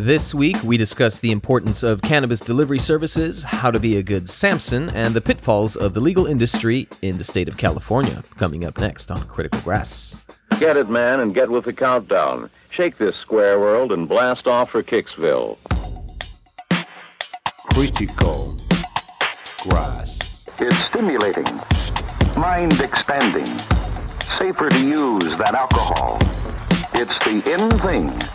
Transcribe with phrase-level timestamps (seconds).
[0.00, 4.30] This week, we discuss the importance of cannabis delivery services, how to be a good
[4.30, 8.22] Samson, and the pitfalls of the legal industry in the state of California.
[8.36, 10.14] Coming up next on Critical Grass.
[10.60, 12.48] Get it, man, and get with the countdown.
[12.70, 15.58] Shake this square world and blast off for Kicksville.
[17.72, 18.56] Critical
[19.64, 20.44] Grass.
[20.60, 21.52] It's stimulating,
[22.36, 23.46] mind expanding,
[24.20, 26.18] safer to use than alcohol.
[26.94, 28.27] It's the in thing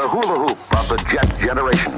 [0.00, 1.92] the hula hoop of the jet generation,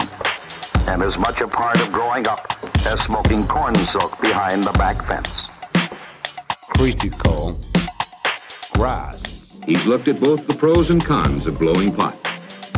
[0.89, 2.53] and as much a part of growing up
[2.85, 5.47] as smoking corn silk behind the back fence.
[6.77, 7.57] Critical
[8.73, 9.47] Grass.
[9.65, 12.17] He's looked at both the pros and cons of blowing pot.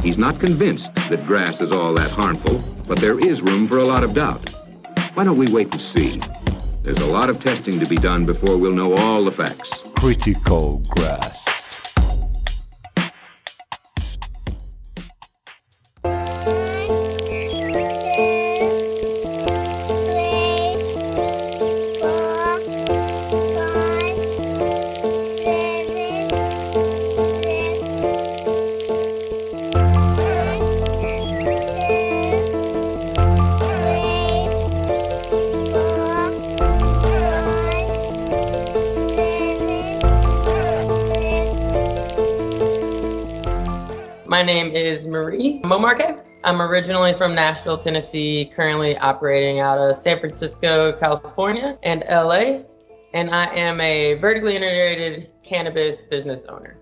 [0.02, 3.84] He's not convinced that grass is all that harmful, but there is room for a
[3.84, 4.50] lot of doubt.
[5.14, 6.20] Why don't we wait and see?
[6.82, 9.88] There's a lot of testing to be done before we'll know all the facts.
[9.94, 11.43] Critical Grass.
[44.44, 46.28] Name is Marie Momarque.
[46.44, 52.60] I'm originally from Nashville, Tennessee, currently operating out of San Francisco, California, and LA.
[53.14, 56.78] And I am a vertically integrated cannabis business owner.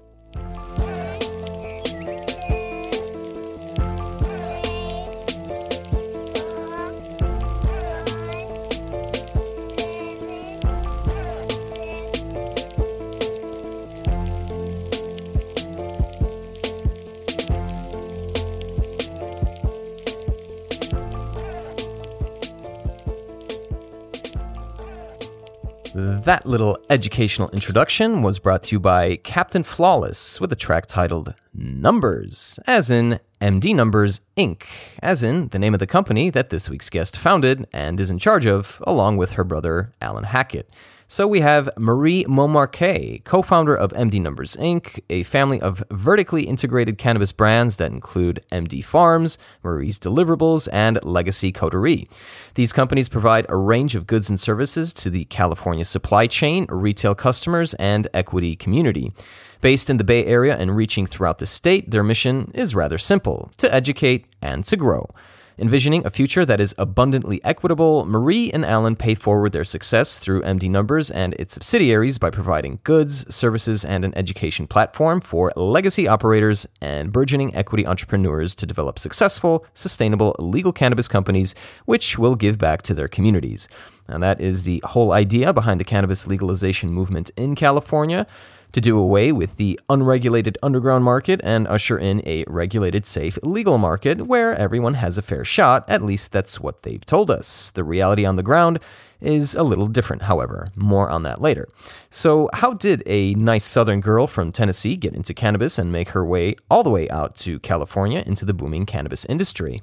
[26.25, 31.35] That little educational introduction was brought to you by Captain Flawless with a track titled
[31.53, 34.63] Numbers, as in MD Numbers Inc.,
[35.03, 38.21] as in the name of the company that this week's guest founded and is in
[38.21, 40.71] charge of, along with her brother Alan Hackett.
[41.13, 46.45] So we have Marie Momarque, co founder of MD Numbers Inc., a family of vertically
[46.45, 52.09] integrated cannabis brands that include MD Farms, Marie's Deliverables, and Legacy Coterie.
[52.55, 57.15] These companies provide a range of goods and services to the California supply chain, retail
[57.15, 59.13] customers, and equity community.
[59.61, 63.53] Based in the Bay Area and reaching throughout the state, their mission is rather simple
[63.59, 65.11] to educate and to grow.
[65.59, 70.41] Envisioning a future that is abundantly equitable, Marie and Alan pay forward their success through
[70.43, 76.09] MD Numbers and its subsidiaries by providing goods, services, and an education platform for legacy
[76.09, 82.57] operators and burgeoning equity entrepreneurs to develop successful, sustainable legal cannabis companies which will give
[82.57, 83.69] back to their communities.
[84.09, 88.27] And that is the whole idea behind the cannabis legalization movement in California
[88.73, 93.79] to do away with the unregulated underground market and usher in a regulated, safe, legal
[93.79, 95.85] market where everyone has a fair shot.
[95.89, 97.71] At least that's what they've told us.
[97.71, 98.81] The reality on the ground
[99.21, 100.69] is a little different, however.
[100.75, 101.69] More on that later.
[102.11, 106.25] So, how did a nice southern girl from Tennessee get into cannabis and make her
[106.25, 109.83] way all the way out to California into the booming cannabis industry?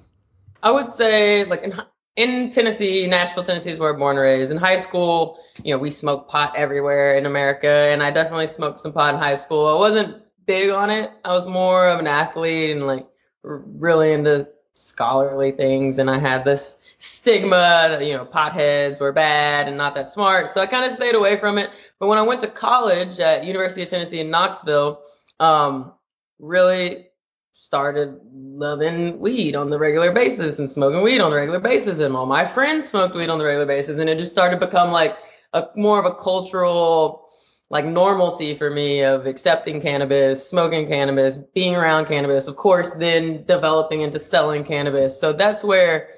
[0.61, 1.73] I would say, like in,
[2.19, 4.51] in Tennessee, Nashville, Tennessee is where I'm born and raised.
[4.51, 8.79] In high school, you know, we smoked pot everywhere in America, and I definitely smoked
[8.79, 9.65] some pot in high school.
[9.65, 11.11] I wasn't big on it.
[11.23, 13.07] I was more of an athlete and like
[13.43, 19.69] really into scholarly things, and I had this stigma that you know potheads were bad
[19.69, 21.69] and not that smart, so I kind of stayed away from it.
[21.99, 25.03] But when I went to college at University of Tennessee in Knoxville,
[25.39, 25.93] um,
[26.37, 27.08] really
[27.69, 32.15] started loving weed on the regular basis and smoking weed on the regular basis and
[32.15, 34.91] all my friends smoked weed on the regular basis and it just started to become
[34.91, 35.15] like
[35.53, 37.29] a more of a cultural
[37.69, 43.45] like normalcy for me of accepting cannabis, smoking cannabis, being around cannabis, of course, then
[43.45, 45.19] developing into selling cannabis.
[45.19, 46.09] So that's where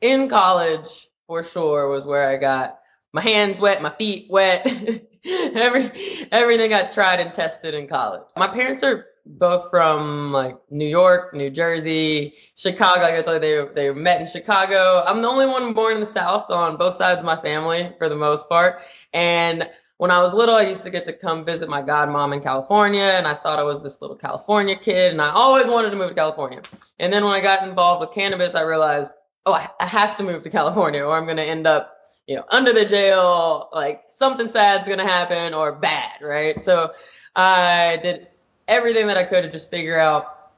[0.00, 2.78] in college for sure was where I got
[3.12, 4.66] my hands wet, my feet wet,
[5.26, 5.90] every
[6.32, 8.22] everything I tried and tested in college.
[8.38, 13.00] My parents are both from like New York, New Jersey, Chicago.
[13.02, 15.02] Like I told you, they they met in Chicago.
[15.06, 18.08] I'm the only one born in the South on both sides of my family for
[18.08, 18.82] the most part.
[19.12, 19.68] And
[19.98, 23.02] when I was little, I used to get to come visit my godmom in California,
[23.02, 26.08] and I thought I was this little California kid, and I always wanted to move
[26.08, 26.60] to California.
[26.98, 29.12] And then when I got involved with cannabis, I realized,
[29.46, 32.34] oh, I, I have to move to California, or I'm going to end up, you
[32.34, 33.68] know, under the jail.
[33.72, 36.60] Like something sad's going to happen, or bad, right?
[36.60, 36.92] So
[37.36, 38.26] I did
[38.68, 40.50] everything that I could to just figure out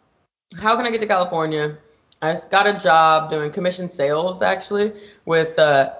[0.56, 1.76] how can I get to California
[2.22, 4.92] I just got a job doing commission sales actually
[5.26, 5.94] with uh,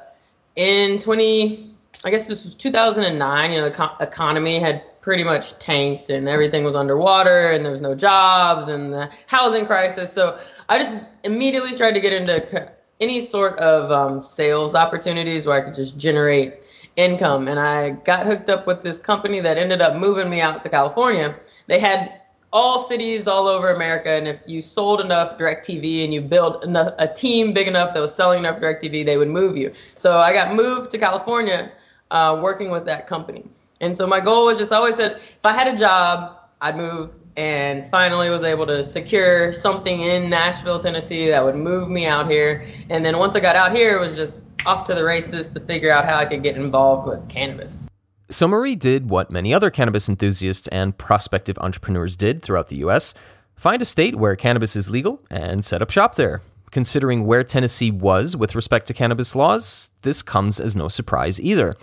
[0.56, 1.74] in 20
[2.04, 3.50] I guess this was 2009.
[3.50, 7.72] You know, the co- economy had pretty much tanked and everything was underwater and there
[7.72, 10.12] was no jobs and the housing crisis.
[10.12, 10.38] So
[10.68, 12.70] I just immediately tried to get into
[13.00, 16.54] any sort of um, sales opportunities where I could just generate
[16.96, 17.48] income.
[17.48, 20.69] And I got hooked up with this company that ended up moving me out to
[20.69, 21.34] California.
[21.66, 22.20] They had
[22.52, 26.94] all cities all over America, and if you sold enough DirecTV and you built enough,
[26.98, 29.72] a team big enough that was selling enough DirecTV, they would move you.
[29.94, 31.70] So I got moved to California
[32.10, 33.44] uh, working with that company.
[33.81, 36.76] And so my goal was just I always said if I had a job, I'd
[36.76, 42.06] move and finally was able to secure something in Nashville, Tennessee that would move me
[42.06, 42.66] out here.
[42.88, 45.60] And then once I got out here, it was just off to the races to
[45.60, 47.88] figure out how I could get involved with cannabis.
[48.30, 53.14] So Marie did what many other cannabis enthusiasts and prospective entrepreneurs did throughout the US
[53.56, 56.42] find a state where cannabis is legal and set up shop there.
[56.72, 61.74] Considering where Tennessee was with respect to cannabis laws, this comes as no surprise either.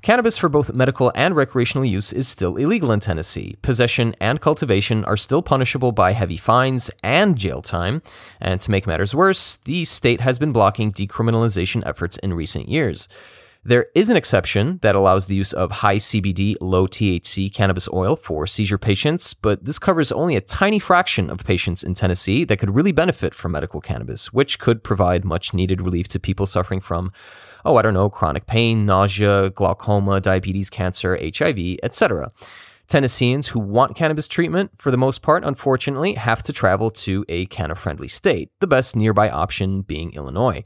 [0.00, 3.56] Cannabis for both medical and recreational use is still illegal in Tennessee.
[3.62, 8.00] Possession and cultivation are still punishable by heavy fines and jail time.
[8.40, 13.08] And to make matters worse, the state has been blocking decriminalization efforts in recent years.
[13.64, 18.14] There is an exception that allows the use of high CBD, low THC cannabis oil
[18.14, 22.58] for seizure patients, but this covers only a tiny fraction of patients in Tennessee that
[22.58, 26.80] could really benefit from medical cannabis, which could provide much needed relief to people suffering
[26.80, 27.12] from
[27.68, 32.30] oh, I don't know, chronic pain, nausea, glaucoma, diabetes, cancer, HIV, etc.
[32.86, 37.44] Tennesseans who want cannabis treatment, for the most part, unfortunately, have to travel to a
[37.46, 40.64] canna friendly state, the best nearby option being Illinois.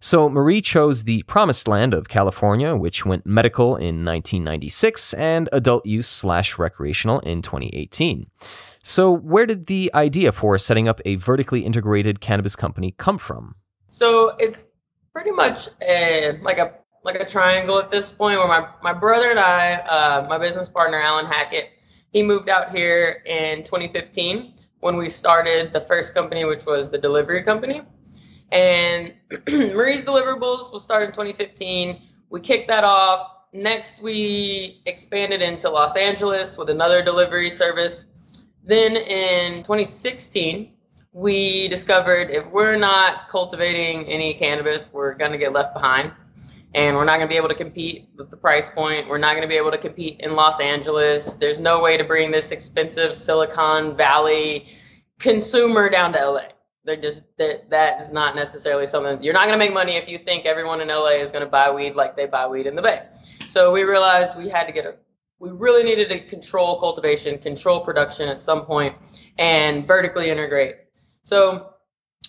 [0.00, 5.86] So Marie chose the promised land of California, which went medical in 1996 and adult
[5.86, 8.26] use slash recreational in 2018.
[8.82, 13.54] So where did the idea for setting up a vertically integrated cannabis company come from?
[13.88, 14.66] So it's
[15.14, 16.74] pretty much a, like a
[17.04, 20.70] like a triangle at this point where my, my brother and I, uh, my business
[20.70, 21.68] partner Alan Hackett,
[22.10, 26.96] he moved out here in 2015 when we started the first company, which was the
[26.96, 27.82] delivery company.
[28.52, 29.14] And
[29.48, 32.00] Marie's Deliverables was started in 2015.
[32.30, 33.32] We kicked that off.
[33.52, 38.04] Next, we expanded into Los Angeles with another delivery service.
[38.64, 40.72] Then in 2016,
[41.14, 46.12] we discovered if we're not cultivating any cannabis, we're going to get left behind.
[46.74, 49.08] And we're not going to be able to compete with the price point.
[49.08, 51.34] We're not going to be able to compete in Los Angeles.
[51.34, 54.66] There's no way to bring this expensive Silicon Valley
[55.20, 56.42] consumer down to LA.
[56.82, 60.10] They're just that that is not necessarily something you're not going to make money if
[60.10, 62.74] you think everyone in LA is going to buy weed like they buy weed in
[62.74, 63.06] the Bay.
[63.46, 64.96] So we realized we had to get a
[65.38, 68.96] we really needed to control cultivation, control production at some point,
[69.38, 70.74] and vertically integrate
[71.24, 71.74] so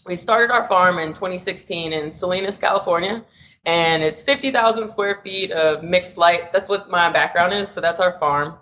[0.06, 3.24] we started our farm in 2016 in Salinas, California,
[3.66, 6.52] and it's 50,000 square feet of mixed light.
[6.52, 7.70] That's what my background is.
[7.70, 8.56] So that's our farm.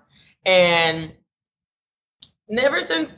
[0.45, 1.13] And
[2.49, 3.17] never since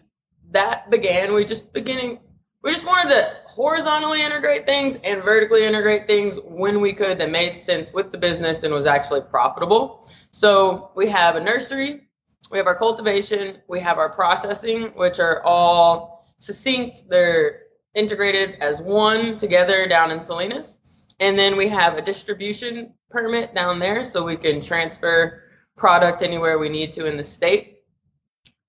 [0.52, 2.20] that began, we just beginning
[2.66, 7.30] we just wanted to horizontally integrate things and vertically integrate things when we could that
[7.30, 10.10] made sense with the business and was actually profitable.
[10.32, 12.08] So we have a nursery,
[12.50, 17.04] we have our cultivation, we have our processing, which are all succinct.
[17.10, 17.64] They're
[17.96, 20.78] integrated as one together down in Salinas.
[21.20, 25.44] And then we have a distribution permit down there so we can transfer
[25.78, 27.80] product anywhere we need to in the state.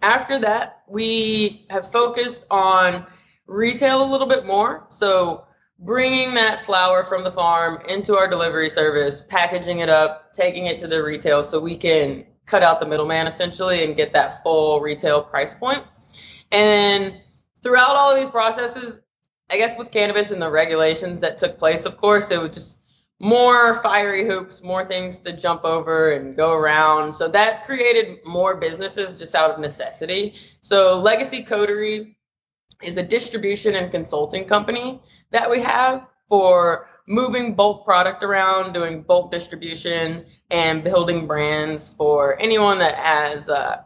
[0.02, 3.06] After that, we have focused on
[3.46, 4.86] retail a little bit more.
[4.90, 5.46] So
[5.80, 10.78] bringing that flour from the farm into our delivery service, packaging it up, taking it
[10.80, 14.80] to the retail so we can cut out the middleman essentially and get that full
[14.80, 15.82] retail price point.
[16.52, 17.20] And
[17.66, 19.00] throughout all these processes,
[19.50, 22.78] I guess with cannabis and the regulations that took place, of course, it was just
[23.18, 27.12] more fiery hoops, more things to jump over and go around.
[27.12, 30.34] So that created more businesses just out of necessity.
[30.62, 32.16] So Legacy Coterie
[32.84, 39.02] is a distribution and consulting company that we have for moving bulk product around, doing
[39.02, 43.82] bulk distribution, and building brands for anyone that has uh,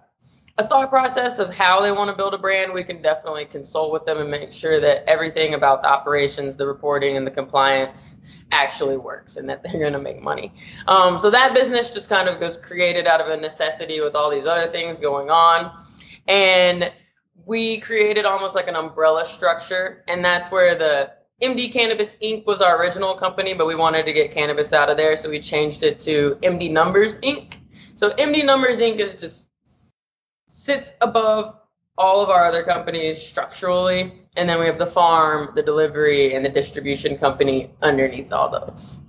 [0.60, 3.92] a thought process of how they want to build a brand, we can definitely consult
[3.92, 8.18] with them and make sure that everything about the operations, the reporting, and the compliance
[8.52, 10.52] actually works and that they're going to make money.
[10.86, 14.30] Um, so that business just kind of goes created out of a necessity with all
[14.30, 15.82] these other things going on.
[16.28, 16.92] And
[17.46, 20.04] we created almost like an umbrella structure.
[20.08, 22.44] And that's where the MD Cannabis Inc.
[22.44, 25.16] was our original company, but we wanted to get cannabis out of there.
[25.16, 27.54] So we changed it to MD Numbers Inc.
[27.94, 28.98] So MD Numbers Inc.
[28.98, 29.46] is just
[30.70, 31.56] sits above
[31.98, 36.44] all of our other companies structurally, and then we have the farm, the delivery, and
[36.44, 39.00] the distribution company underneath all those.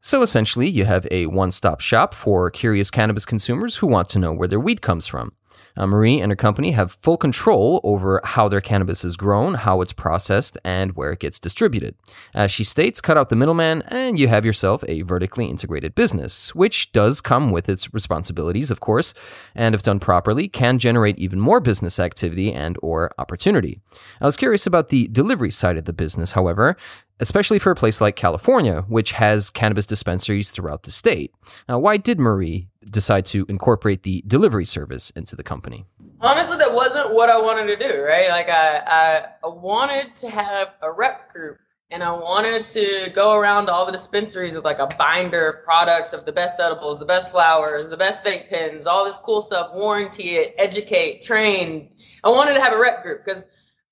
[0.00, 4.18] So essentially, you have a one stop shop for curious cannabis consumers who want to
[4.18, 5.32] know where their weed comes from.
[5.76, 9.80] Uh, Marie and her company have full control over how their cannabis is grown, how
[9.80, 11.94] it's processed, and where it gets distributed.
[12.34, 16.54] As she states, cut out the middleman, and you have yourself a vertically integrated business,
[16.54, 19.14] which does come with its responsibilities, of course,
[19.54, 23.80] and if done properly, can generate even more business activity and or opportunity.
[24.20, 26.76] I was curious about the delivery side of the business, however,
[27.20, 31.32] especially for a place like California, which has cannabis dispensaries throughout the state.
[31.68, 35.84] Now, why did Marie decide to incorporate the delivery service into the company?
[36.20, 38.28] Honestly, that wasn't what I wanted to do, right?
[38.28, 41.58] Like I, I, wanted to have a rep group
[41.90, 45.64] and I wanted to go around to all the dispensaries with like a binder of
[45.64, 49.42] products of the best edibles, the best flowers, the best vape pens, all this cool
[49.42, 51.90] stuff, warranty it, educate, train.
[52.22, 53.44] I wanted to have a rep group because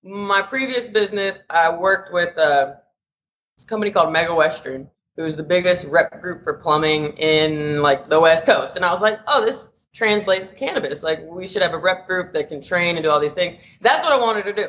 [0.02, 2.74] my previous business, I worked with uh,
[3.58, 8.20] this company called Mega Western, who's the biggest rep group for plumbing in like the
[8.20, 8.76] West Coast.
[8.76, 11.02] And I was like, oh, this translates to cannabis.
[11.02, 13.56] Like we should have a rep group that can train and do all these things.
[13.80, 14.68] That's what I wanted to do.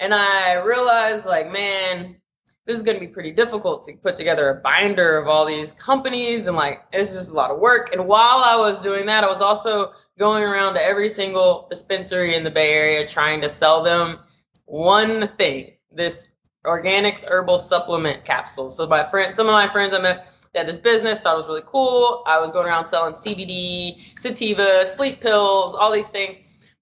[0.00, 2.16] And I realized like, man,
[2.64, 5.72] this is going to be pretty difficult to put together a binder of all these
[5.74, 7.94] companies and like it's just a lot of work.
[7.94, 12.34] And while I was doing that, I was also going around to every single dispensary
[12.34, 14.18] in the Bay Area trying to sell them
[14.64, 16.25] one thing, this
[16.66, 18.76] organics herbal supplement capsules.
[18.76, 21.48] So my friend, some of my friends I met had this business, thought it was
[21.48, 22.22] really cool.
[22.26, 26.36] I was going around selling CBD, sativa, sleep pills, all these things.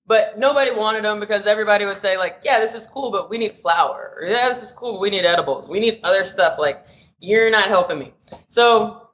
[0.07, 3.39] But nobody wanted them because everybody would say like, yeah, this is cool, but we
[3.39, 4.23] need flour.
[4.27, 5.69] Yeah, this is cool, but we need edibles.
[5.69, 6.59] We need other stuff.
[6.59, 6.87] Like,
[7.21, 8.13] you're not helping me.
[8.49, 9.09] So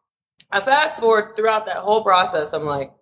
[0.50, 2.52] I fast forward throughout that whole process.
[2.52, 2.92] I'm like,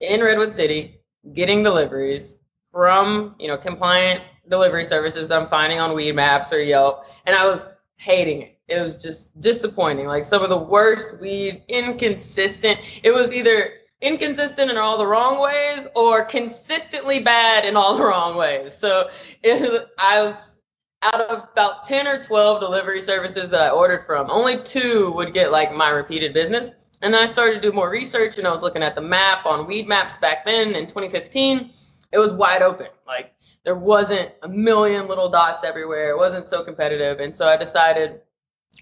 [0.00, 1.00] in Redwood City,
[1.34, 2.38] getting deliveries
[2.72, 7.66] from, you know, compliant delivery services I'm finding on Weedmaps or Yelp, and I was
[7.96, 8.58] hating it.
[8.68, 10.06] It was just disappointing.
[10.06, 12.80] Like some of the worst weed, inconsistent.
[13.02, 18.02] It was either inconsistent in all the wrong ways or consistently bad in all the
[18.02, 18.74] wrong ways.
[18.74, 19.10] So
[19.42, 20.58] it, I was
[21.02, 25.32] out of about 10 or 12 delivery services that I ordered from, only two would
[25.32, 26.70] get like my repeated business.
[27.02, 29.44] And then I started to do more research and I was looking at the map
[29.44, 31.70] on Weedmaps back then in 2015.
[32.12, 32.86] It was wide open.
[33.06, 33.34] Like
[33.64, 36.10] there wasn't a million little dots everywhere.
[36.10, 37.20] It wasn't so competitive.
[37.20, 38.20] And so I decided,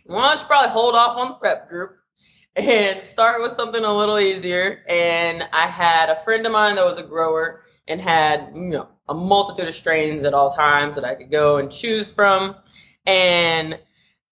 [0.06, 1.96] well, I should probably hold off on the prep group
[2.56, 4.82] and start with something a little easier.
[4.88, 8.88] And I had a friend of mine that was a grower and had, you know,
[9.08, 12.56] a multitude of strains at all times that I could go and choose from.
[13.06, 13.78] And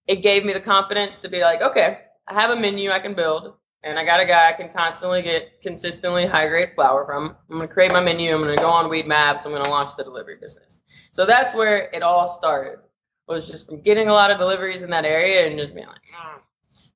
[0.06, 3.14] it gave me the confidence to be like, okay, I have a menu I can
[3.14, 7.36] build and I got a guy I can constantly get consistently high grade flour from.
[7.50, 8.34] I'm gonna create my menu.
[8.34, 9.46] I'm gonna go on Weedmaps.
[9.46, 10.80] I'm gonna launch the delivery business.
[11.12, 12.80] So that's where it all started.
[13.28, 15.96] Was just from getting a lot of deliveries in that area and just being like,
[15.96, 16.40] mm,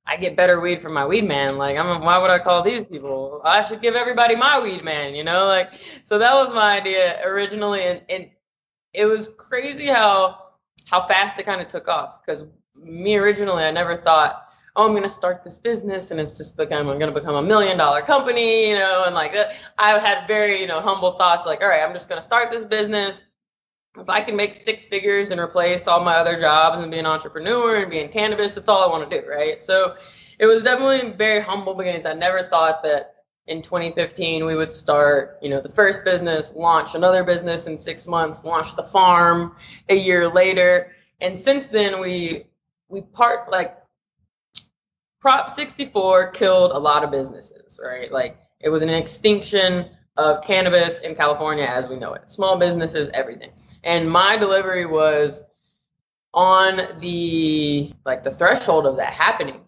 [0.06, 1.58] I get better weed from my weed man.
[1.58, 3.40] Like, I'm why would I call these people?
[3.44, 5.14] I should give everybody my weed man.
[5.14, 5.72] You know, like
[6.04, 8.30] so that was my idea originally, and, and
[8.92, 10.38] it was crazy how
[10.86, 14.41] how fast it kind of took off because me originally I never thought
[14.76, 17.34] oh, I'm going to start this business and it's just become, I'm going to become
[17.34, 19.54] a million dollar company, you know, and like uh, that.
[19.78, 22.50] I had very, you know, humble thoughts like, all right, I'm just going to start
[22.50, 23.20] this business.
[23.98, 27.04] If I can make six figures and replace all my other jobs and be an
[27.04, 29.62] entrepreneur and be in cannabis, that's all I want to do, right?
[29.62, 29.96] So
[30.38, 32.06] it was definitely very humble beginnings.
[32.06, 33.16] I never thought that
[33.48, 38.06] in 2015 we would start, you know, the first business, launch another business in six
[38.06, 39.56] months, launch the farm
[39.90, 40.92] a year later.
[41.20, 42.44] And since then we
[42.88, 43.81] we part like
[45.22, 48.10] Prop 64 killed a lot of businesses, right?
[48.10, 52.30] Like it was an extinction of cannabis in California as we know it.
[52.30, 53.50] Small businesses, everything.
[53.84, 55.44] And my delivery was
[56.34, 59.60] on the like the threshold of that happening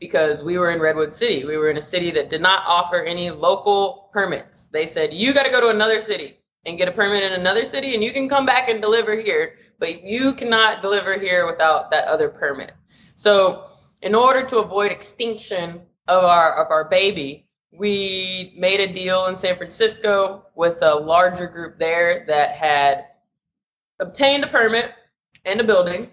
[0.00, 1.44] because we were in Redwood City.
[1.44, 4.68] We were in a city that did not offer any local permits.
[4.68, 7.66] They said you got to go to another city and get a permit in another
[7.66, 11.90] city and you can come back and deliver here, but you cannot deliver here without
[11.90, 12.72] that other permit.
[13.16, 13.66] So
[14.02, 19.36] in order to avoid extinction of our of our baby, we made a deal in
[19.36, 23.06] San Francisco with a larger group there that had
[24.00, 24.92] obtained a permit
[25.44, 26.10] and a building,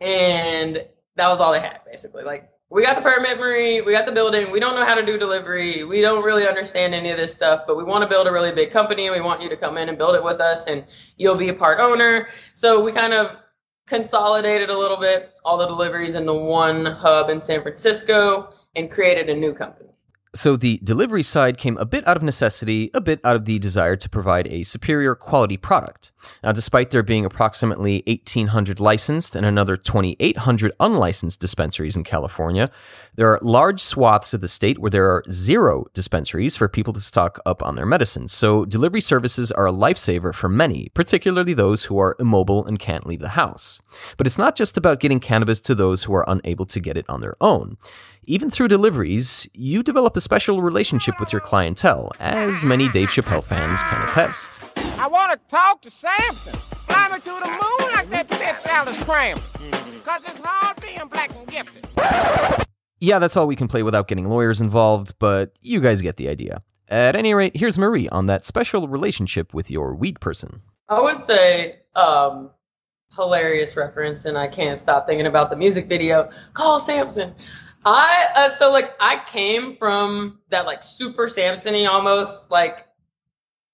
[0.00, 0.84] and
[1.16, 2.24] that was all they had basically.
[2.24, 5.06] Like we got the permit, Marie, we got the building, we don't know how to
[5.06, 8.26] do delivery, we don't really understand any of this stuff, but we want to build
[8.26, 10.40] a really big company and we want you to come in and build it with
[10.40, 10.84] us and
[11.16, 12.28] you'll be a part owner.
[12.54, 13.38] So we kind of
[13.88, 19.28] consolidated a little bit all the deliveries into one hub in San Francisco and created
[19.30, 19.87] a new company.
[20.34, 23.58] So the delivery side came a bit out of necessity, a bit out of the
[23.58, 26.12] desire to provide a superior quality product.
[26.42, 32.70] Now, despite there being approximately 1,800 licensed and another 2,800 unlicensed dispensaries in California,
[33.14, 37.00] there are large swaths of the state where there are zero dispensaries for people to
[37.00, 38.32] stock up on their medicines.
[38.32, 43.06] So delivery services are a lifesaver for many, particularly those who are immobile and can't
[43.06, 43.80] leave the house.
[44.16, 47.06] But it's not just about getting cannabis to those who are unable to get it
[47.08, 47.78] on their own.
[48.30, 53.42] Even through deliveries, you develop a special relationship with your clientele, as many Dave Chappelle
[53.42, 54.60] fans can attest.
[54.98, 56.52] I want to talk to Samson.
[56.52, 59.38] Fly me to the moon like that bitch Alice Cram.
[60.04, 61.86] Cause it's hard being black and gifted.
[63.00, 66.28] Yeah, that's all we can play without getting lawyers involved, but you guys get the
[66.28, 66.60] idea.
[66.88, 70.60] At any rate, here's Marie on that special relationship with your weed person.
[70.90, 72.50] I would say um,
[73.16, 76.28] hilarious reference, and I can't stop thinking about the music video.
[76.52, 77.34] Call Samson.
[77.84, 82.86] I uh, so like I came from that like super Samsony almost like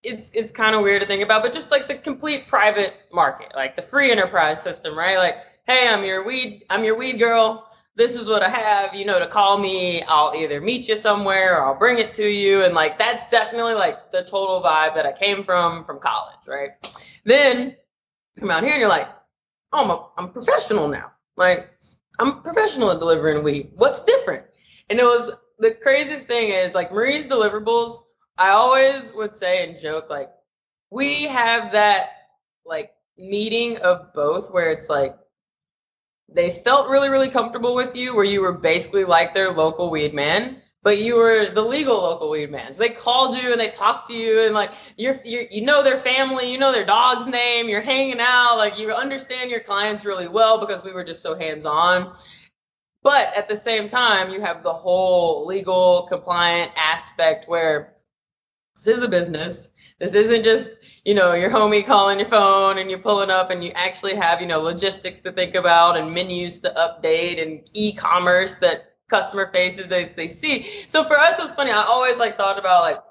[0.02, 3.52] it's it's kind of weird to think about, but just like the complete private market,
[3.56, 5.16] like the free enterprise system, right?
[5.16, 7.70] Like, hey, I'm your weed, I'm your weed girl.
[7.96, 10.02] This is what I have, you know, to call me.
[10.02, 13.74] I'll either meet you somewhere or I'll bring it to you, and like that's definitely
[13.74, 16.70] like the total vibe that I came from from college, right?
[17.24, 17.76] Then
[18.38, 19.08] come out here and you're like,
[19.72, 21.70] oh, I'm a, I'm professional now, like
[22.18, 23.70] I'm professional at delivering weed.
[23.74, 24.44] What's different?
[24.90, 27.98] And it was the craziest thing is like Marie's deliverables.
[28.38, 30.30] I always would say and joke like
[30.90, 32.10] we have that
[32.66, 35.16] like meeting of both where it's like
[36.28, 40.14] they felt really really comfortable with you where you were basically like their local weed
[40.14, 42.72] man but you were the legal local weed man.
[42.72, 45.82] So they called you and they talked to you and like you're, you're you know
[45.82, 50.04] their family, you know their dog's name, you're hanging out, like you understand your clients
[50.04, 52.14] really well because we were just so hands on.
[53.02, 57.94] But at the same time, you have the whole legal compliant aspect where
[58.76, 59.70] this is a business.
[60.00, 60.70] This isn't just,
[61.04, 64.40] you know, your homie calling your phone and you're pulling up and you actually have,
[64.40, 69.86] you know, logistics to think about and menus to update and e-commerce that customer faces
[69.86, 70.68] they, they see.
[70.88, 71.70] So for us, it was funny.
[71.70, 73.02] I always like thought about like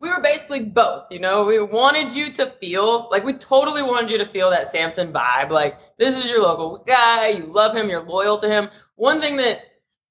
[0.00, 1.06] we were basically both.
[1.10, 4.70] You know, we wanted you to feel like we totally wanted you to feel that
[4.70, 5.50] Samson vibe.
[5.50, 7.28] Like this is your local guy.
[7.28, 7.88] You love him.
[7.88, 8.70] You're loyal to him.
[8.96, 9.60] One thing that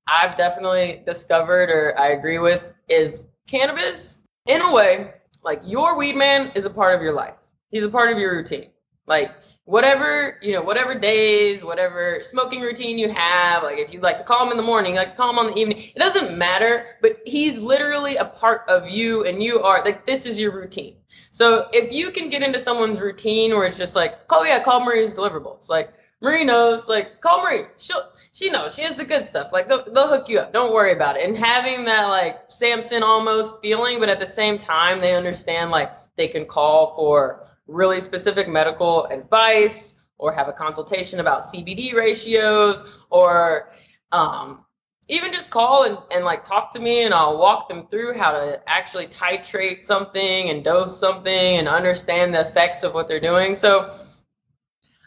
[0.08, 6.16] I've definitely discovered or I agree with is cannabis in a way like your weed
[6.16, 7.36] man is a part of your life.
[7.72, 8.70] He's a part of your routine.
[9.08, 9.32] Like
[9.70, 14.24] whatever you know whatever days whatever smoking routine you have like if you like to
[14.24, 17.20] call him in the morning like call him on the evening it doesn't matter but
[17.24, 20.96] he's literally a part of you and you are like this is your routine.
[21.32, 24.80] So if you can get into someone's routine where it's just like oh yeah call
[24.80, 29.28] marie's deliverables like marie knows like call marie she'll she knows she has the good
[29.28, 31.28] stuff like they'll, they'll hook you up don't worry about it.
[31.28, 35.94] And having that like samson almost feeling but at the same time they understand like
[36.16, 42.84] they can call for really specific medical advice or have a consultation about CBD ratios
[43.10, 43.72] or
[44.12, 44.66] um,
[45.08, 48.32] even just call and, and like talk to me and I'll walk them through how
[48.32, 53.56] to actually titrate something and dose something and understand the effects of what they're doing.
[53.56, 53.94] So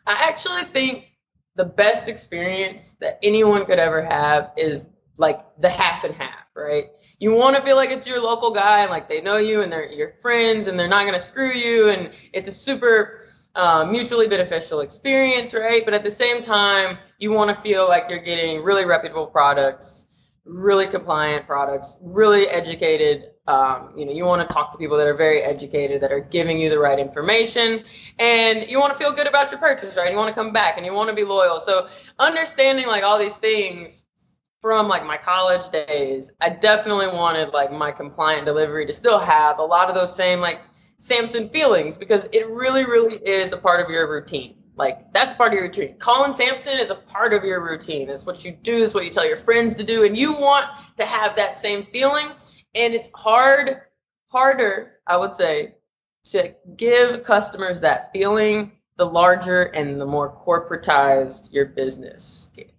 [0.07, 1.07] I actually think
[1.55, 6.87] the best experience that anyone could ever have is like the half and half, right?
[7.23, 9.71] You want to feel like it's your local guy and like they know you and
[9.71, 13.21] they're your friends and they're not going to screw you and it's a super
[13.55, 15.85] uh, mutually beneficial experience, right?
[15.85, 20.07] But at the same time, you want to feel like you're getting really reputable products,
[20.45, 23.31] really compliant products, really educated.
[23.47, 26.21] Um, you know, you want to talk to people that are very educated, that are
[26.21, 27.85] giving you the right information,
[28.19, 30.11] and you want to feel good about your purchase, right?
[30.11, 31.61] You want to come back and you want to be loyal.
[31.61, 34.07] So understanding like all these things
[34.63, 39.59] from like my college days, I definitely wanted like my compliant delivery to still have
[39.59, 40.61] a lot of those same like
[40.99, 44.55] Samson feelings because it really, really is a part of your routine.
[44.77, 45.99] Like that's part of your routine.
[45.99, 48.09] Calling Samson is a part of your routine.
[48.09, 50.67] It's what you do, it's what you tell your friends to do, and you want
[50.97, 52.29] to have that same feeling.
[52.77, 53.83] And it's hard,
[54.29, 55.75] harder, I would say,
[56.27, 62.72] to give customers that feeling the larger and the more corporatized your business gets.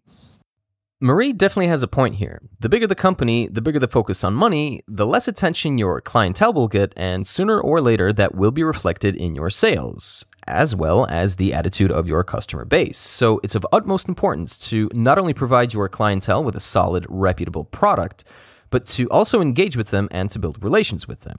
[1.03, 2.41] Marie definitely has a point here.
[2.61, 6.53] The bigger the company, the bigger the focus on money, the less attention your clientele
[6.53, 11.05] will get, and sooner or later that will be reflected in your sales, as well
[11.07, 12.97] as the attitude of your customer base.
[12.97, 17.65] So it's of utmost importance to not only provide your clientele with a solid, reputable
[17.65, 18.23] product,
[18.69, 21.37] but to also engage with them and to build relations with them.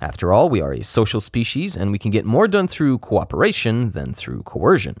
[0.00, 3.92] After all, we are a social species and we can get more done through cooperation
[3.92, 4.96] than through coercion.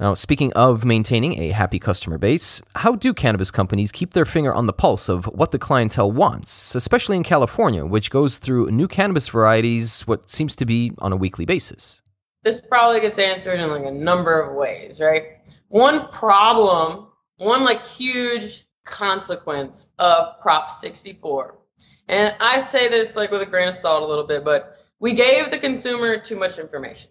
[0.00, 4.54] Now, speaking of maintaining a happy customer base, how do cannabis companies keep their finger
[4.54, 8.86] on the pulse of what the clientele wants, especially in California, which goes through new
[8.86, 12.02] cannabis varieties what seems to be on a weekly basis?
[12.44, 15.38] This probably gets answered in like a number of ways, right?
[15.66, 17.08] One problem,
[17.38, 21.58] one like huge consequence of Prop 64.
[22.06, 25.12] And I say this like with a grain of salt a little bit, but we
[25.12, 27.10] gave the consumer too much information.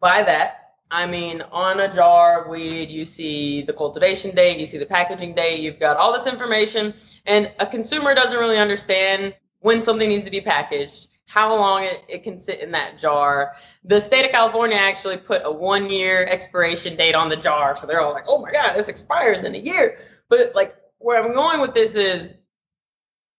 [0.00, 4.66] By that, I mean, on a jar of weed, you see the cultivation date, you
[4.66, 6.94] see the packaging date, you've got all this information,
[7.26, 12.04] and a consumer doesn't really understand when something needs to be packaged, how long it,
[12.08, 13.54] it can sit in that jar.
[13.84, 17.86] The state of California actually put a one year expiration date on the jar, so
[17.86, 19.98] they're all like, oh my God, this expires in a year.
[20.30, 22.32] But like, where I'm going with this is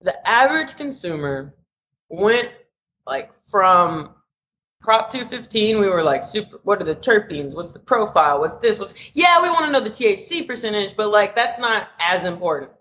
[0.01, 1.55] the average consumer
[2.09, 2.49] went
[3.05, 4.13] like from
[4.81, 6.59] Prop 215, we were like, super.
[6.63, 7.53] What are the terpenes?
[7.53, 8.39] What's the profile?
[8.39, 8.79] What's this?
[8.79, 9.41] What's yeah?
[9.41, 12.71] We want to know the THC percentage, but like that's not as important.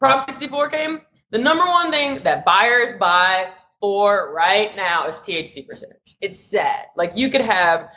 [0.00, 1.00] Prop 64 came.
[1.30, 3.50] The number one thing that buyers buy
[3.80, 6.16] for right now is THC percentage.
[6.20, 6.86] It's sad.
[6.96, 7.90] Like you could have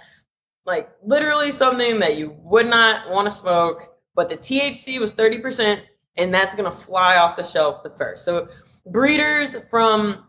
[0.65, 5.81] like literally something that you would not want to smoke, but the THC was 30%,
[6.17, 8.25] and that's gonna fly off the shelf the first.
[8.25, 8.47] So
[8.85, 10.26] breeders from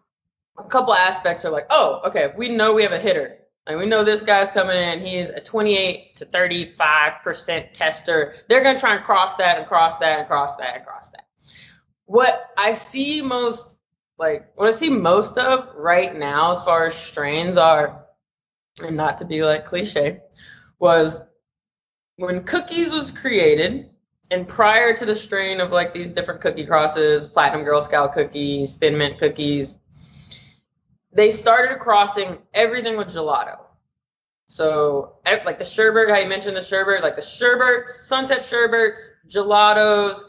[0.59, 3.39] a couple aspects are like, oh, okay, we know we have a hitter.
[3.67, 5.05] Like we know this guy's coming in.
[5.05, 8.37] He's a 28 to 35 percent tester.
[8.49, 11.27] They're gonna try and cross that and cross that and cross that and cross that.
[12.07, 13.77] What I see most,
[14.19, 18.07] like what I see most of right now, as far as strains are,
[18.83, 20.21] and not to be like cliche,
[20.79, 21.21] was
[22.17, 23.91] when cookies was created
[24.31, 28.77] and prior to the strain of like these different cookie crosses, platinum Girl Scout cookies,
[28.77, 29.77] thin mint cookies,
[31.19, 33.59] they started crossing everything with gelato.
[34.47, 40.21] So like the sherbet, how you mentioned the sherbet, like the sherbets, sunset sherbets, gelatos,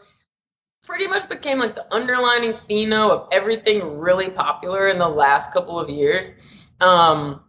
[0.83, 5.79] pretty much became like the underlining pheno of everything really popular in the last couple
[5.79, 6.31] of years.
[6.81, 7.43] Um,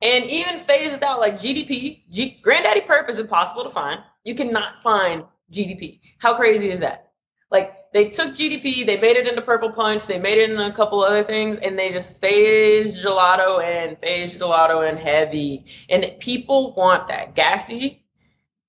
[0.00, 2.04] and even phased out like GDP.
[2.12, 4.00] G- Granddaddy Purp is impossible to find.
[4.22, 6.00] You cannot find GDP.
[6.18, 7.10] How crazy is that?
[7.50, 10.72] Like they took GDP, they made it into Purple Punch, they made it into a
[10.72, 15.64] couple other things, and they just phased gelato and phased gelato in heavy.
[15.88, 18.02] And people want that gassy,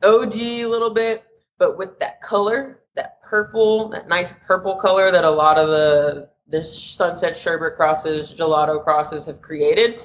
[0.03, 1.23] OG a little bit,
[1.57, 6.29] but with that color, that purple, that nice purple color that a lot of the
[6.47, 10.01] the sunset sherbet crosses, gelato crosses have created.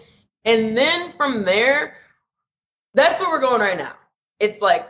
[0.46, 1.96] And then from there,
[2.94, 3.92] that's where we're going right now.
[4.38, 4.88] It's like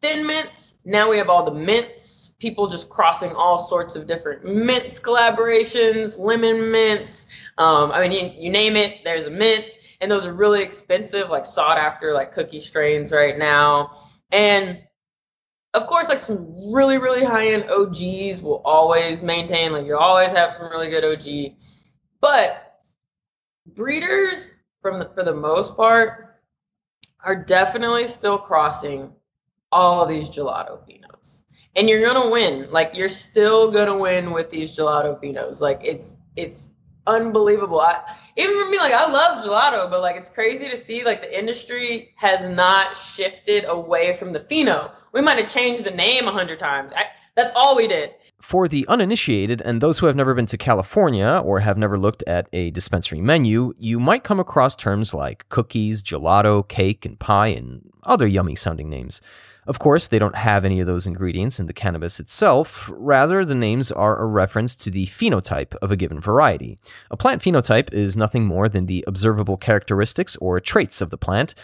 [0.00, 0.76] thin mints.
[0.84, 6.18] Now we have all the mints people just crossing all sorts of different mints collaborations,
[6.18, 7.26] lemon mints.
[7.58, 9.66] Um, I mean, you, you name it, there's a mint,
[10.00, 13.92] and those are really expensive, like sought after, like cookie strains right now.
[14.32, 14.82] And
[15.74, 20.32] of course, like some really, really high end OGs will always maintain, like you always
[20.32, 21.56] have some really good OG.
[22.20, 22.80] But
[23.74, 26.40] breeders, from the, for the most part,
[27.24, 29.12] are definitely still crossing
[29.72, 31.05] all of these gelato phenos
[31.76, 32.66] and you're gonna win.
[32.70, 35.60] Like you're still gonna win with these gelato phenos.
[35.60, 36.70] Like it's it's
[37.06, 37.80] unbelievable.
[37.80, 41.20] I, even for me, like I love gelato, but like it's crazy to see like
[41.20, 44.90] the industry has not shifted away from the pheno.
[45.12, 46.92] We might have changed the name a hundred times.
[46.94, 48.10] I, that's all we did.
[48.40, 52.22] For the uninitiated and those who have never been to California or have never looked
[52.26, 57.48] at a dispensary menu, you might come across terms like cookies, gelato, cake, and pie,
[57.48, 59.20] and other yummy sounding names.
[59.66, 62.88] Of course, they don't have any of those ingredients in the cannabis itself.
[62.92, 66.78] Rather, the names are a reference to the phenotype of a given variety.
[67.10, 71.54] A plant phenotype is nothing more than the observable characteristics or traits of the plant.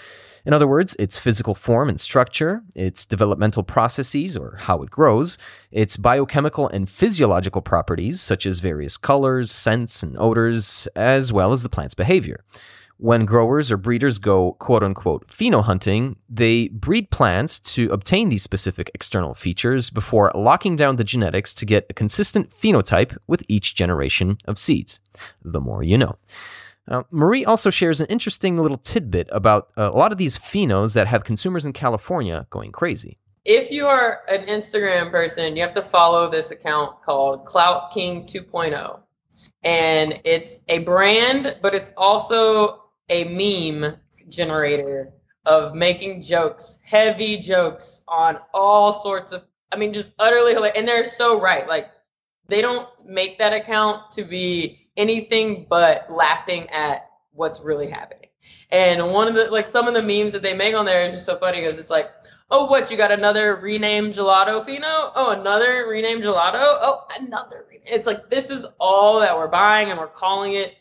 [0.45, 5.39] In other words, its physical form and structure, its developmental processes or how it grows,
[5.71, 11.63] its biochemical and physiological properties, such as various colors, scents, and odors, as well as
[11.63, 12.43] the plant's behavior.
[13.03, 18.45] When growers or breeders go quote unquote pheno hunting, they breed plants to obtain these
[18.45, 23.75] specific external features before locking down the genetics to get a consistent phenotype with each
[23.75, 25.01] generation of seeds.
[25.43, 26.15] The more you know.
[26.87, 30.95] Now, Marie also shares an interesting little tidbit about uh, a lot of these phenos
[30.95, 33.19] that have consumers in California going crazy.
[33.45, 38.27] If you are an Instagram person, you have to follow this account called Clout King
[38.29, 39.01] 2.0.
[39.65, 42.82] And it's a brand, but it's also
[43.13, 43.95] a meme
[44.29, 45.13] generator
[45.45, 50.79] of making jokes, heavy jokes on all sorts of, I mean, just utterly hilarious.
[50.79, 51.69] And they're so right.
[51.69, 51.91] Like,
[52.49, 58.29] they don't make that account to be anything but laughing at what's really happening.
[58.71, 61.13] And one of the, like, some of the memes that they make on there is
[61.13, 62.11] just so funny because it's like,
[62.55, 62.91] Oh, what?
[62.91, 65.11] You got another renamed gelato pheno?
[65.15, 66.61] Oh, another renamed gelato?
[66.61, 67.65] Oh, another.
[67.87, 70.75] It's like this is all that we're buying, and we're calling it,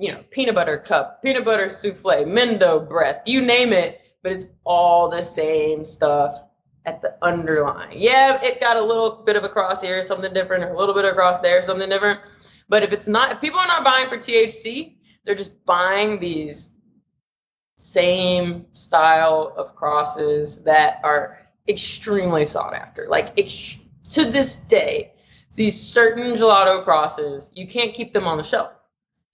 [0.00, 4.46] you know, peanut butter cup, peanut butter souffle, Mendo breath, you name it, but it's
[4.64, 6.44] all the same stuff
[6.86, 8.00] at the underlying.
[8.00, 10.94] Yeah, it got a little bit of a cross here, something different, or a little
[10.94, 12.20] bit across there, something different.
[12.68, 16.70] But if it's not, if people are not buying for THC, they're just buying these
[17.76, 23.06] same style of crosses that are extremely sought after.
[23.08, 23.78] Like ex-
[24.12, 25.12] to this day,
[25.54, 28.72] these certain gelato crosses, you can't keep them on the shelf.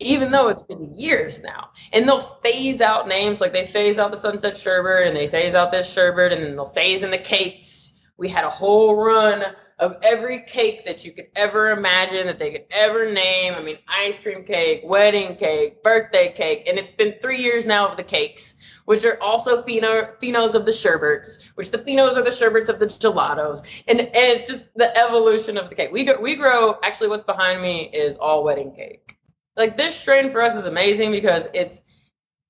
[0.07, 1.71] Even though it's been years now.
[1.93, 5.55] And they'll phase out names, like they phase out the Sunset Sherbet and they phase
[5.55, 7.93] out this sherbet and then they'll phase in the cakes.
[8.17, 9.45] We had a whole run
[9.79, 13.55] of every cake that you could ever imagine that they could ever name.
[13.55, 17.89] I mean, ice cream cake, wedding cake, birthday cake, and it's been three years now
[17.89, 18.55] of the cakes,
[18.87, 22.79] which are also pheno, phenos of the sherbets, which the phenos are the sherbets of
[22.79, 25.93] the gelatos, and, and it's just the evolution of the cake.
[25.93, 26.79] We go, we grow.
[26.83, 29.16] Actually, what's behind me is all wedding cake.
[29.57, 31.83] Like this strain for us is amazing because it's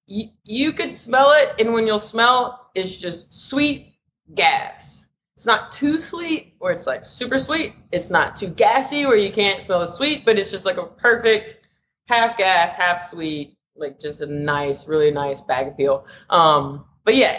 [0.07, 3.95] you, you could smell it, and when you'll smell, it's just sweet
[4.35, 4.97] gas
[5.37, 7.75] it's not too sweet or it's like super sweet.
[7.93, 10.87] It's not too gassy where you can't smell the sweet, but it's just like a
[10.87, 11.67] perfect
[12.07, 16.07] half gas, half sweet, like just a nice, really nice bag appeal.
[16.31, 17.39] Um, but yeah,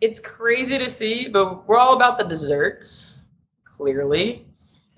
[0.00, 3.22] it's crazy to see, but we're all about the desserts,
[3.64, 4.45] clearly.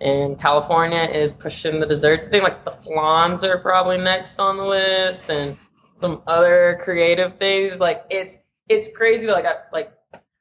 [0.00, 2.26] And California is pushing the desserts.
[2.26, 5.56] I think like the flans are probably next on the list and
[5.96, 7.80] some other creative things.
[7.80, 8.36] Like it's
[8.68, 9.26] it's crazy.
[9.26, 9.92] Like I, like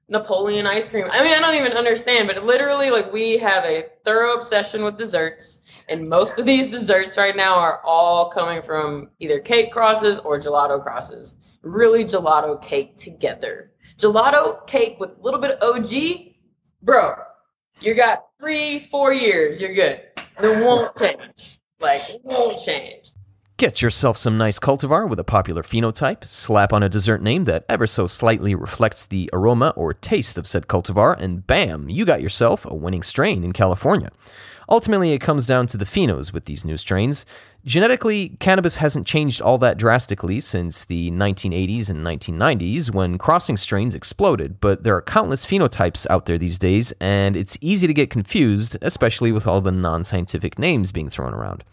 [0.09, 1.05] Napoleon ice cream.
[1.11, 4.97] I mean, I don't even understand, but literally, like, we have a thorough obsession with
[4.97, 10.19] desserts, and most of these desserts right now are all coming from either cake crosses
[10.19, 11.35] or gelato crosses.
[11.61, 13.71] Really, gelato cake together.
[13.97, 16.35] Gelato cake with a little bit of OG,
[16.83, 17.15] bro.
[17.79, 20.01] You got three, four years, you're good.
[20.41, 21.59] It won't change.
[21.79, 23.11] Like, it won't change.
[23.57, 27.65] Get yourself some nice cultivar with a popular phenotype, slap on a dessert name that
[27.67, 32.21] ever so slightly reflects the aroma or taste of said cultivar, and bam, you got
[32.21, 34.11] yourself a winning strain in California.
[34.69, 37.25] Ultimately, it comes down to the phenos with these new strains.
[37.67, 43.93] Genetically, cannabis hasn't changed all that drastically since the 1980s and 1990s when crossing strains
[43.93, 48.09] exploded, but there are countless phenotypes out there these days, and it's easy to get
[48.09, 51.65] confused, especially with all the non scientific names being thrown around.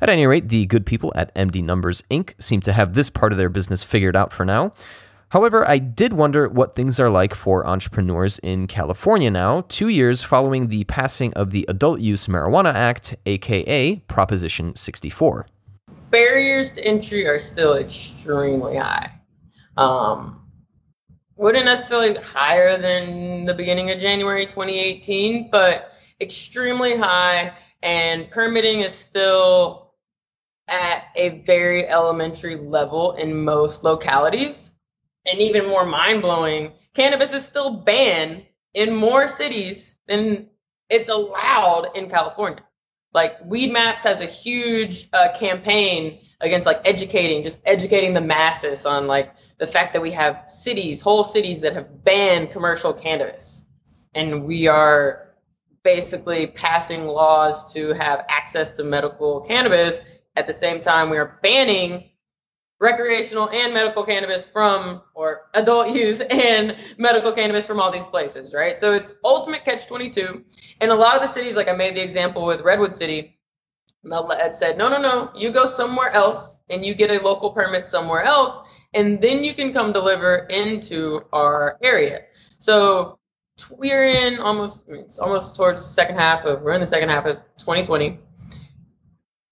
[0.00, 2.32] At any rate, the good people at MD Numbers Inc.
[2.38, 4.72] seem to have this part of their business figured out for now.
[5.36, 10.22] However, I did wonder what things are like for entrepreneurs in California now, two years
[10.22, 15.46] following the passing of the Adult Use Marijuana Act, aka Proposition 64.
[16.10, 19.12] Barriers to entry are still extremely high.
[19.76, 20.48] Um,
[21.36, 28.94] wouldn't necessarily higher than the beginning of January 2018, but extremely high, and permitting is
[28.94, 29.92] still
[30.68, 34.65] at a very elementary level in most localities.
[35.30, 40.48] And even more mind blowing, cannabis is still banned in more cities than
[40.88, 42.62] it's allowed in California.
[43.12, 49.06] Like Weedmaps has a huge uh, campaign against like educating, just educating the masses on
[49.06, 53.64] like the fact that we have cities, whole cities that have banned commercial cannabis.
[54.14, 55.34] And we are
[55.82, 60.02] basically passing laws to have access to medical cannabis
[60.36, 62.10] at the same time, we are banning
[62.78, 68.52] recreational and medical cannabis from, or adult use and medical cannabis from all these places,
[68.52, 68.78] right?
[68.78, 70.44] So it's ultimate catch 22.
[70.80, 73.38] And a lot of the cities, like I made the example with Redwood City,
[74.04, 77.86] that said, no, no, no, you go somewhere else and you get a local permit
[77.86, 78.58] somewhere else,
[78.94, 82.20] and then you can come deliver into our area.
[82.58, 83.18] So
[83.70, 87.36] we're in almost, it's almost towards second half of, we're in the second half of
[87.58, 88.18] 2020.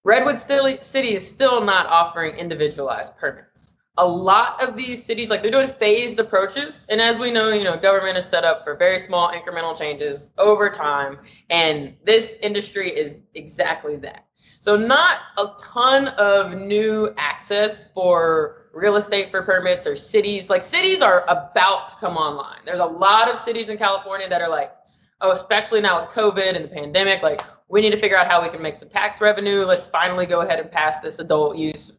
[0.05, 3.73] Redwood City is still not offering individualized permits.
[3.97, 7.65] A lot of these cities, like they're doing phased approaches, and as we know, you
[7.65, 12.91] know, government is set up for very small incremental changes over time, and this industry
[12.91, 14.27] is exactly that.
[14.61, 20.51] So not a ton of new access for real estate for permits or cities.
[20.51, 22.61] Like cities are about to come online.
[22.65, 24.75] There's a lot of cities in California that are like,
[25.21, 27.43] oh, especially now with COVID and the pandemic, like
[27.75, 29.65] we need to figure out how we can make some tax revenue.
[29.65, 31.93] Let's finally go ahead and pass this adult use,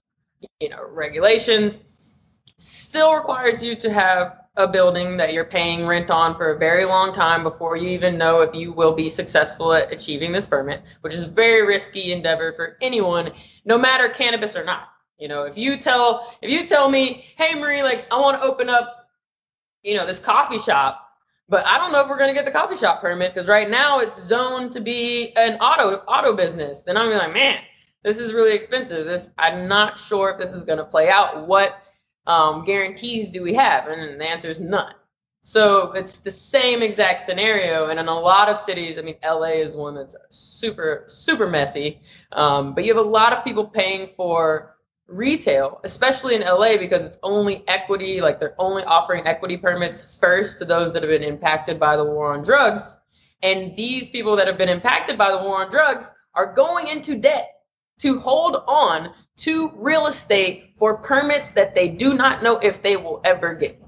[0.61, 1.79] you know, regulations.
[2.57, 6.85] Still requires you to have a building that you're paying rent on for a very
[6.85, 10.81] long time before you even know if you will be successful at achieving this permit,
[11.01, 13.33] which is a very risky endeavor for anyone,
[13.65, 14.93] no matter cannabis or not.
[15.17, 18.47] You know, if you tell if you tell me, hey Marie, like I want to
[18.47, 19.09] open up,
[19.83, 21.04] you know, this coffee shop,
[21.47, 23.99] But I don't know if we're gonna get the coffee shop permit because right now
[23.99, 26.81] it's zoned to be an auto auto business.
[26.81, 27.59] Then I'm like, man,
[28.03, 29.05] this is really expensive.
[29.05, 31.47] This I'm not sure if this is gonna play out.
[31.47, 31.75] What
[32.27, 33.87] um, guarantees do we have?
[33.87, 34.95] And the answer is none.
[35.43, 37.89] So it's the same exact scenario.
[37.89, 42.01] And in a lot of cities, I mean, LA is one that's super, super messy.
[42.31, 44.74] Um, but you have a lot of people paying for
[45.07, 50.57] retail, especially in LA, because it's only equity, like they're only offering equity permits first
[50.59, 52.95] to those that have been impacted by the war on drugs.
[53.43, 57.15] And these people that have been impacted by the war on drugs are going into
[57.15, 57.51] debt
[57.99, 62.97] to hold on to real estate for permits that they do not know if they
[62.97, 63.81] will ever get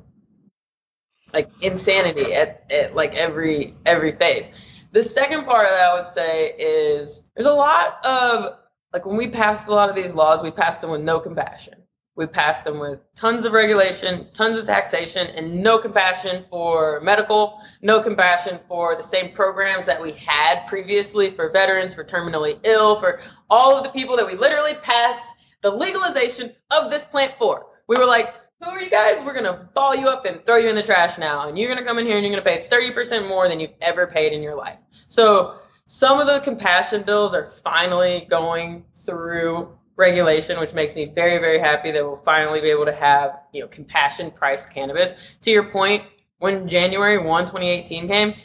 [1.34, 4.50] like insanity at, at like every every phase.
[4.94, 8.58] The second part that I would say is there's a lot of
[8.94, 11.76] like when we passed a lot of these laws, we passed them with no compassion.
[12.16, 17.62] We passed them with tons of regulation, tons of taxation, and no compassion for medical,
[17.84, 23.00] no compassion for the same programs that we had previously for veterans, for terminally ill,
[23.00, 23.20] for
[23.52, 25.28] all of the people that we literally passed
[25.62, 27.68] the legalization of this plant for.
[27.88, 29.22] We were like, who are you guys?
[29.24, 31.86] We're gonna ball you up and throw you in the trash now, and you're gonna
[31.86, 34.56] come in here and you're gonna pay 30% more than you've ever paid in your
[34.56, 34.80] life.
[35.08, 41.40] So some of the compassion bills are finally going through regulation, which makes me very,
[41.40, 45.14] very happy that we'll finally be able to have, you know, compassion priced cannabis.
[45.42, 46.04] To your point,
[46.40, 48.36] when January 1, 2018 came,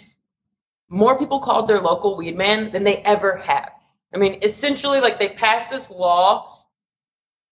[0.89, 3.73] more people called their local weed man than they ever have.
[4.15, 6.67] I mean, essentially, like they passed this law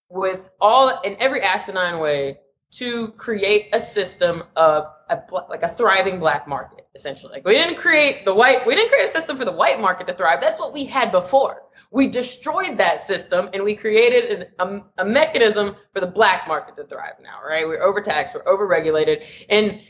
[0.09, 2.39] with all in every asinine way
[2.73, 7.33] to create a system of a, like a thriving black market, essentially.
[7.33, 10.07] Like we didn't create the white, we didn't create a system for the white market
[10.09, 10.41] to thrive.
[10.41, 11.63] That's what we had before.
[11.93, 16.77] We destroyed that system and we created an, a, a mechanism for the black market
[16.77, 17.67] to thrive now, right?
[17.67, 19.25] We're overtaxed, we're overregulated.
[19.49, 19.81] And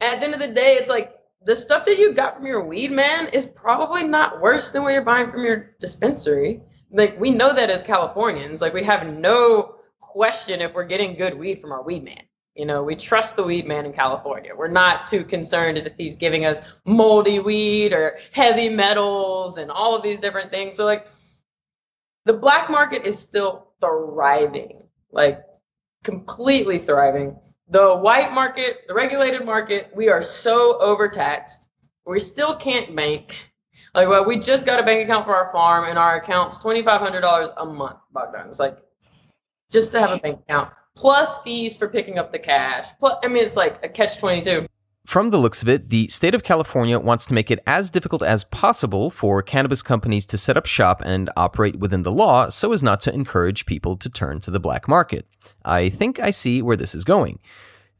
[0.00, 2.64] at the end of the day, it's like the stuff that you got from your
[2.64, 6.62] weed man is probably not worse than what you're buying from your dispensary.
[6.90, 11.36] Like we know that as Californians, like we have no question if we're getting good
[11.36, 12.22] weed from our weed man.
[12.54, 14.52] You know, we trust the weed man in California.
[14.56, 19.70] We're not too concerned as if he's giving us moldy weed or heavy metals and
[19.70, 20.76] all of these different things.
[20.76, 21.08] So like
[22.24, 25.44] the black market is still thriving, like
[26.04, 27.36] completely thriving.
[27.68, 31.66] The white market, the regulated market, we are so overtaxed.
[32.06, 33.50] We still can't bank.
[33.94, 36.82] Like well, we just got a bank account for our farm and our account's twenty
[36.82, 38.48] five hundred dollars a month, Bogdan.
[38.48, 38.76] It's like
[39.70, 42.88] just to have a bank account, plus fees for picking up the cash.
[42.98, 44.66] Plus, I mean, it's like a catch 22.
[45.06, 48.22] From the looks of it, the state of California wants to make it as difficult
[48.22, 52.72] as possible for cannabis companies to set up shop and operate within the law so
[52.72, 55.26] as not to encourage people to turn to the black market.
[55.62, 57.38] I think I see where this is going.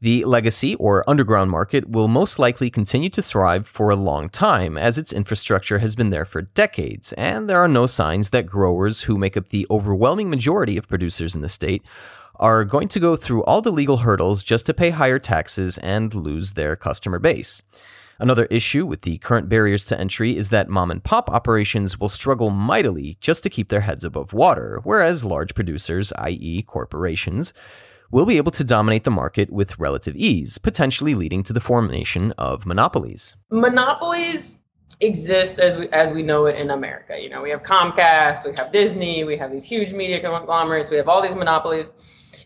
[0.01, 4.77] The legacy or underground market will most likely continue to thrive for a long time,
[4.77, 9.03] as its infrastructure has been there for decades, and there are no signs that growers,
[9.03, 11.87] who make up the overwhelming majority of producers in the state,
[12.39, 16.13] are going to go through all the legal hurdles just to pay higher taxes and
[16.13, 17.61] lose their customer base.
[18.17, 22.07] Another issue with the current barriers to entry is that mom and pop operations will
[22.07, 27.53] struggle mightily just to keep their heads above water, whereas large producers, i.e., corporations,
[28.11, 32.31] will be able to dominate the market with relative ease, potentially leading to the formation
[32.37, 33.35] of monopolies.
[33.51, 34.59] Monopolies
[35.01, 37.21] exist as we as we know it in America.
[37.21, 40.97] You know, we have Comcast, we have Disney, we have these huge media conglomerates, we
[40.97, 41.91] have all these monopolies.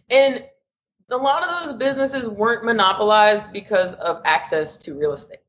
[0.09, 0.45] And
[1.09, 5.39] a lot of those businesses weren't monopolized because of access to real estate.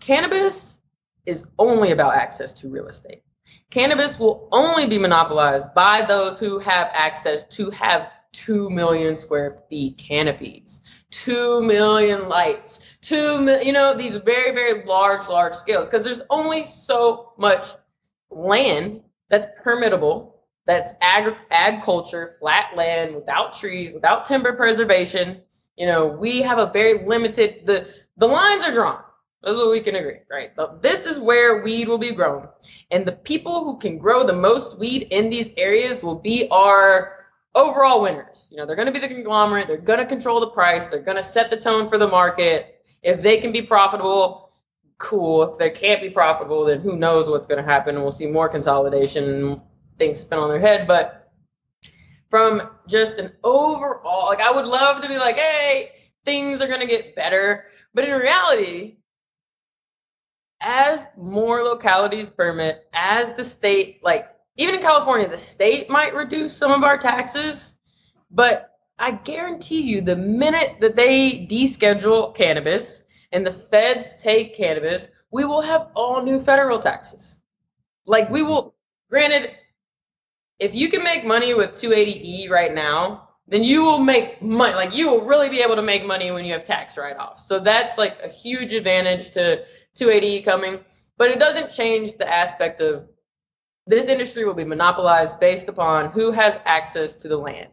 [0.00, 0.78] Cannabis
[1.26, 3.22] is only about access to real estate.
[3.70, 9.58] Cannabis will only be monopolized by those who have access to have 2 million square
[9.68, 15.88] feet canopies, 2 million lights, 2 million, you know, these very, very large, large scales
[15.88, 17.68] because there's only so much
[18.30, 20.29] land that's permittable,
[20.66, 25.40] that's ag, ag culture, flat land, without trees, without timber preservation.
[25.76, 29.02] You know, we have a very limited, the, the lines are drawn.
[29.42, 30.50] That's what we can agree, right?
[30.82, 32.46] This is where weed will be grown.
[32.90, 37.26] And the people who can grow the most weed in these areas will be our
[37.54, 38.46] overall winners.
[38.50, 39.66] You know, they're going to be the conglomerate.
[39.66, 40.88] They're going to control the price.
[40.88, 42.82] They're going to set the tone for the market.
[43.02, 44.52] If they can be profitable,
[44.98, 45.42] cool.
[45.50, 47.94] If they can't be profitable, then who knows what's going to happen?
[47.94, 49.62] And we'll see more consolidation
[50.00, 50.88] things spin on their head.
[50.88, 51.30] But
[52.28, 55.92] from just an overall, like I would love to be like, hey,
[56.24, 57.66] things are to get better.
[57.94, 58.96] But in reality,
[60.60, 66.56] as more localities permit, as the state like even in California, the state might reduce
[66.56, 67.74] some of our taxes,
[68.30, 75.08] but I guarantee you the minute that they deschedule cannabis and the feds take cannabis,
[75.30, 77.36] we will have all new federal taxes.
[78.04, 78.74] Like we will,
[79.08, 79.52] granted,
[80.60, 84.74] if you can make money with 280E right now, then you will make money.
[84.74, 87.48] Like you will really be able to make money when you have tax write-offs.
[87.48, 89.64] So that's like a huge advantage to
[89.98, 90.80] 280E coming.
[91.16, 93.08] But it doesn't change the aspect of
[93.86, 97.70] this industry will be monopolized based upon who has access to the land.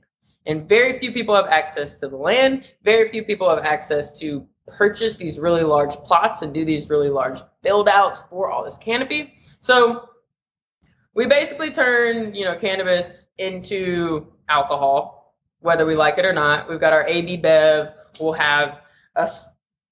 [0.48, 2.64] And very few people have access to the land.
[2.84, 7.10] Very few people have access to purchase these really large plots and do these really
[7.10, 9.36] large build outs for all this canopy.
[9.60, 10.10] So
[11.18, 16.70] we basically turn, you know, cannabis into alcohol, whether we like it or not.
[16.70, 17.92] We've got our AB Bev.
[18.20, 18.82] We'll have
[19.16, 19.50] us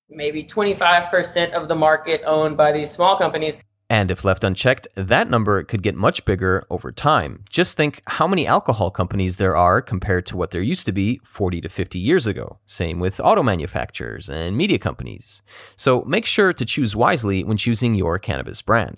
[0.07, 3.57] maybe 25% of the market owned by these small companies.
[3.89, 7.43] And if left unchecked, that number could get much bigger over time.
[7.49, 11.19] Just think how many alcohol companies there are compared to what there used to be
[11.23, 12.59] 40 to 50 years ago.
[12.65, 15.41] Same with auto manufacturers and media companies.
[15.75, 18.97] So make sure to choose wisely when choosing your cannabis brand.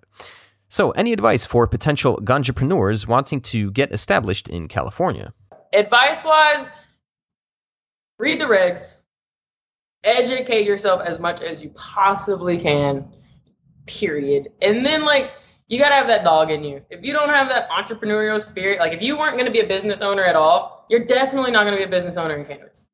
[0.69, 5.33] So, any advice for potential ganjapreneurs wanting to get established in California?
[5.73, 6.69] Advice wise,
[8.19, 9.01] read the regs,
[10.03, 13.07] educate yourself as much as you possibly can
[13.85, 14.49] period.
[14.61, 15.31] And then like
[15.67, 16.81] you gotta have that dog in you.
[16.89, 20.01] If you don't have that entrepreneurial spirit, like if you weren't gonna be a business
[20.01, 22.85] owner at all, you're definitely not gonna be a business owner in cannabis.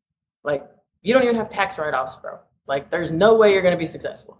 [0.43, 0.63] Like
[1.01, 2.39] you don't even have tax write-offs, bro.
[2.67, 4.39] Like there's no way you're gonna be successful.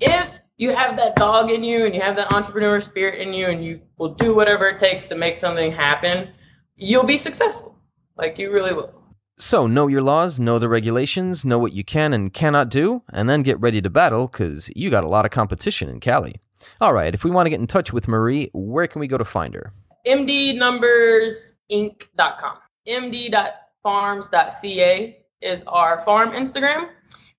[0.00, 3.46] If you have that dog in you and you have that entrepreneur spirit in you
[3.46, 6.28] and you will do whatever it takes to make something happen,
[6.76, 7.76] you'll be successful.
[8.16, 8.92] Like you really will.
[9.40, 13.30] So, know your laws, know the regulations, know what you can and cannot do, and
[13.30, 16.40] then get ready to battle because you got a lot of competition in Cali.
[16.80, 19.16] All right, if we want to get in touch with Marie, where can we go
[19.16, 19.72] to find her?
[20.08, 22.56] mdnumbersinc.com.
[22.88, 26.88] md.farms.ca is our farm Instagram.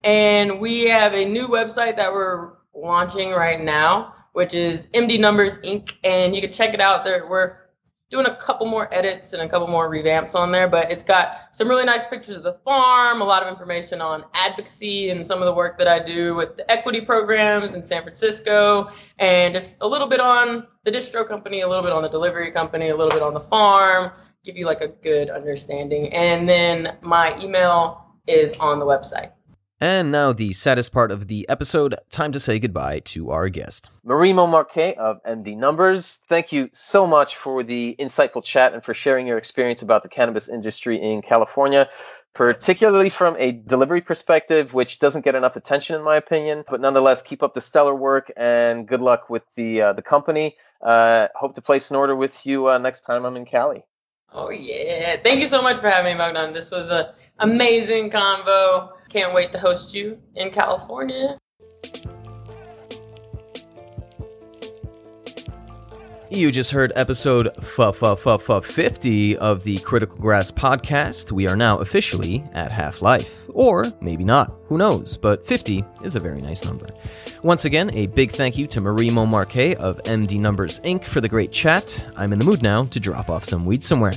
[0.06, 5.58] And we have a new website that we're launching right now, which is MD Numbers
[5.58, 5.94] Inc.
[6.04, 7.28] And you can check it out there.
[7.28, 7.58] We're
[8.10, 11.56] doing a couple more edits and a couple more revamps on there, but it's got
[11.56, 15.40] some really nice pictures of the farm, a lot of information on advocacy and some
[15.40, 19.76] of the work that I do with the equity programs in San Francisco, and just
[19.82, 22.96] a little bit on the distro company, a little bit on the delivery company, a
[22.96, 24.12] little bit on the farm,
[24.44, 26.12] give you like a good understanding.
[26.12, 29.34] And then my email is on the website.
[29.82, 33.90] And now, the saddest part of the episode time to say goodbye to our guest.
[34.04, 38.94] Marie Marquet of MD Numbers, thank you so much for the insightful chat and for
[38.94, 41.88] sharing your experience about the cannabis industry in California,
[42.34, 46.66] particularly from a delivery perspective, which doesn't get enough attention, in my opinion.
[46.70, 50.58] But nonetheless, keep up the stellar work and good luck with the, uh, the company.
[50.82, 53.86] Uh, hope to place an order with you uh, next time I'm in Cali.
[54.32, 55.18] Oh, yeah.
[55.24, 56.54] Thank you so much for having me, Bogdan.
[56.54, 57.08] This was an
[57.40, 58.90] amazing convo.
[59.10, 61.38] Can't wait to host you in California.
[66.32, 71.32] You just heard episode f- f- f- 50 of the Critical Grass podcast.
[71.32, 73.48] We are now officially at half life.
[73.50, 74.56] Or maybe not.
[74.66, 75.18] Who knows?
[75.18, 76.88] But 50 is a very nice number.
[77.42, 81.06] Once again, a big thank you to Marie Marquet of MD Numbers Inc.
[81.06, 82.12] for the great chat.
[82.18, 84.12] I'm in the mood now to drop off some weed somewhere.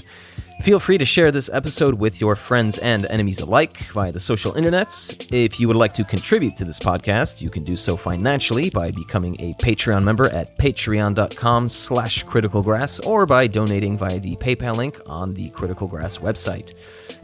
[0.62, 4.52] Feel free to share this episode with your friends and enemies alike via the social
[4.54, 5.32] internets.
[5.32, 8.90] If you would like to contribute to this podcast, you can do so financially by
[8.90, 15.00] becoming a Patreon member at patreon.com slash criticalgrass or by donating via the PayPal link
[15.06, 16.74] on the Critical Grass website.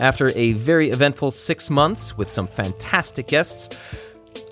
[0.01, 3.79] After a very eventful six months with some fantastic guests,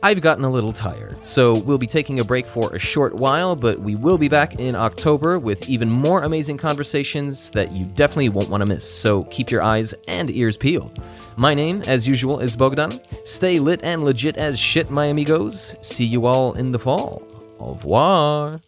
[0.07, 3.57] I've gotten a little tired, so we'll be taking a break for a short while,
[3.57, 8.29] but we will be back in October with even more amazing conversations that you definitely
[8.29, 11.05] won't want to miss, so keep your eyes and ears peeled.
[11.37, 12.93] My name, as usual, is Bogdan.
[13.25, 15.75] Stay lit and legit as shit, my amigos.
[15.81, 17.27] See you all in the fall.
[17.59, 18.61] Au revoir.